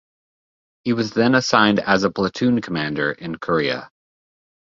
He 0.83 0.93
was 0.93 1.11
then 1.13 1.35
assigned 1.35 1.77
as 1.79 2.03
a 2.03 2.09
platoon 2.09 2.59
commander 2.59 3.11
in 3.11 3.37
Korea. 3.37 3.91